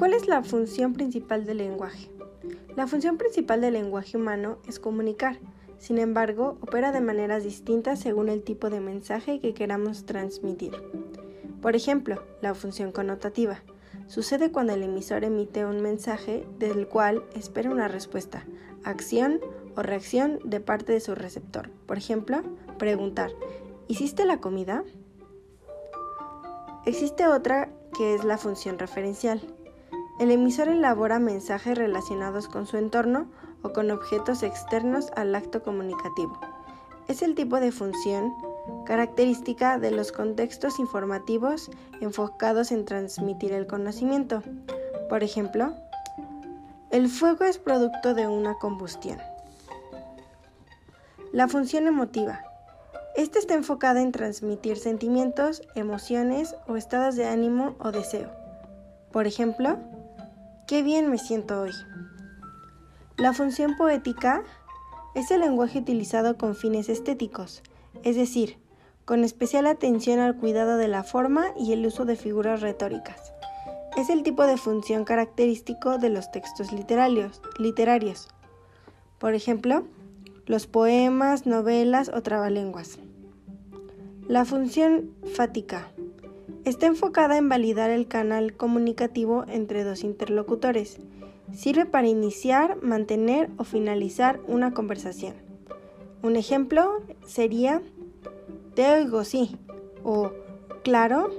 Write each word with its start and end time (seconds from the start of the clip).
¿Cuál 0.00 0.14
es 0.14 0.28
la 0.28 0.42
función 0.42 0.94
principal 0.94 1.44
del 1.44 1.58
lenguaje? 1.58 2.10
La 2.74 2.86
función 2.86 3.18
principal 3.18 3.60
del 3.60 3.74
lenguaje 3.74 4.16
humano 4.16 4.56
es 4.66 4.80
comunicar. 4.80 5.38
Sin 5.76 5.98
embargo, 5.98 6.56
opera 6.62 6.90
de 6.90 7.02
maneras 7.02 7.44
distintas 7.44 8.00
según 8.00 8.30
el 8.30 8.42
tipo 8.42 8.70
de 8.70 8.80
mensaje 8.80 9.40
que 9.40 9.52
queramos 9.52 10.06
transmitir. 10.06 10.72
Por 11.60 11.76
ejemplo, 11.76 12.22
la 12.40 12.54
función 12.54 12.92
connotativa. 12.92 13.62
Sucede 14.06 14.50
cuando 14.50 14.72
el 14.72 14.84
emisor 14.84 15.22
emite 15.22 15.66
un 15.66 15.82
mensaje 15.82 16.46
del 16.58 16.88
cual 16.88 17.22
espera 17.34 17.70
una 17.70 17.86
respuesta, 17.86 18.46
acción 18.84 19.38
o 19.76 19.82
reacción 19.82 20.38
de 20.44 20.60
parte 20.60 20.94
de 20.94 21.00
su 21.00 21.14
receptor. 21.14 21.68
Por 21.84 21.98
ejemplo, 21.98 22.40
preguntar, 22.78 23.32
¿hiciste 23.86 24.24
la 24.24 24.40
comida? 24.40 24.82
Existe 26.86 27.26
otra 27.26 27.68
que 27.94 28.14
es 28.14 28.24
la 28.24 28.38
función 28.38 28.78
referencial. 28.78 29.42
El 30.20 30.30
emisor 30.30 30.68
elabora 30.68 31.18
mensajes 31.18 31.78
relacionados 31.78 32.46
con 32.46 32.66
su 32.66 32.76
entorno 32.76 33.26
o 33.62 33.72
con 33.72 33.90
objetos 33.90 34.42
externos 34.42 35.10
al 35.16 35.34
acto 35.34 35.62
comunicativo. 35.62 36.38
Es 37.08 37.22
el 37.22 37.34
tipo 37.34 37.58
de 37.58 37.72
función 37.72 38.30
característica 38.84 39.78
de 39.78 39.90
los 39.90 40.12
contextos 40.12 40.78
informativos 40.78 41.70
enfocados 42.02 42.70
en 42.70 42.84
transmitir 42.84 43.54
el 43.54 43.66
conocimiento. 43.66 44.42
Por 45.08 45.24
ejemplo, 45.24 45.72
el 46.90 47.08
fuego 47.08 47.46
es 47.46 47.56
producto 47.56 48.12
de 48.12 48.28
una 48.28 48.58
combustión. 48.58 49.16
La 51.32 51.48
función 51.48 51.86
emotiva. 51.86 52.42
Esta 53.16 53.38
está 53.38 53.54
enfocada 53.54 54.02
en 54.02 54.12
transmitir 54.12 54.76
sentimientos, 54.76 55.62
emociones 55.74 56.54
o 56.68 56.76
estados 56.76 57.16
de 57.16 57.24
ánimo 57.24 57.74
o 57.78 57.90
deseo. 57.90 58.30
Por 59.12 59.26
ejemplo, 59.26 59.78
qué 60.70 60.84
bien 60.84 61.10
me 61.10 61.18
siento 61.18 61.62
hoy. 61.62 61.72
La 63.18 63.32
función 63.32 63.76
poética 63.76 64.44
es 65.16 65.32
el 65.32 65.40
lenguaje 65.40 65.80
utilizado 65.80 66.38
con 66.38 66.54
fines 66.54 66.88
estéticos, 66.88 67.64
es 68.04 68.14
decir, 68.14 68.56
con 69.04 69.24
especial 69.24 69.66
atención 69.66 70.20
al 70.20 70.36
cuidado 70.36 70.76
de 70.76 70.86
la 70.86 71.02
forma 71.02 71.46
y 71.58 71.72
el 71.72 71.84
uso 71.84 72.04
de 72.04 72.14
figuras 72.14 72.60
retóricas. 72.60 73.32
Es 73.96 74.10
el 74.10 74.22
tipo 74.22 74.46
de 74.46 74.56
función 74.56 75.04
característico 75.04 75.98
de 75.98 76.10
los 76.10 76.30
textos 76.30 76.70
literarios. 76.70 77.42
literarios. 77.58 78.28
Por 79.18 79.34
ejemplo, 79.34 79.82
los 80.46 80.68
poemas, 80.68 81.46
novelas 81.46 82.12
o 82.14 82.22
trabalenguas. 82.22 83.00
La 84.28 84.44
función 84.44 85.10
fática 85.34 85.90
está 86.70 86.86
enfocada 86.86 87.36
en 87.36 87.48
validar 87.48 87.90
el 87.90 88.06
canal 88.06 88.56
comunicativo 88.56 89.44
entre 89.48 89.82
dos 89.82 90.04
interlocutores. 90.04 90.98
Sirve 91.52 91.84
para 91.84 92.06
iniciar, 92.06 92.80
mantener 92.80 93.50
o 93.56 93.64
finalizar 93.64 94.38
una 94.46 94.72
conversación. 94.72 95.34
Un 96.22 96.36
ejemplo 96.36 97.02
sería 97.26 97.82
te 98.74 98.88
oigo 98.88 99.24
sí 99.24 99.58
o 100.04 100.30
claro 100.84 101.30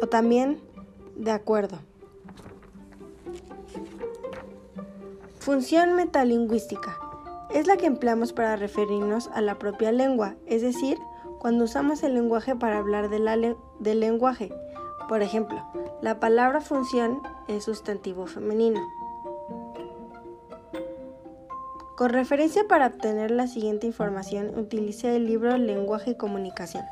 o 0.00 0.06
también 0.06 0.60
de 1.16 1.32
acuerdo. 1.32 1.80
Función 5.40 5.94
metalingüística 5.94 7.00
es 7.52 7.66
la 7.66 7.76
que 7.76 7.86
empleamos 7.86 8.32
para 8.32 8.54
referirnos 8.54 9.28
a 9.34 9.40
la 9.40 9.58
propia 9.58 9.90
lengua, 9.90 10.36
es 10.46 10.62
decir, 10.62 10.98
cuando 11.38 11.64
usamos 11.64 12.02
el 12.02 12.14
lenguaje 12.14 12.56
para 12.56 12.78
hablar 12.78 13.08
del 13.08 14.00
lenguaje. 14.00 14.52
Por 15.08 15.22
ejemplo, 15.22 15.62
la 16.02 16.20
palabra 16.20 16.60
función 16.60 17.22
es 17.48 17.64
sustantivo 17.64 18.26
femenino. 18.26 18.80
Con 21.96 22.10
referencia 22.10 22.62
para 22.68 22.86
obtener 22.86 23.32
la 23.32 23.48
siguiente 23.48 23.86
información, 23.86 24.56
utilice 24.56 25.16
el 25.16 25.26
libro 25.26 25.56
Lenguaje 25.58 26.12
y 26.12 26.16
Comunicación. 26.16 26.84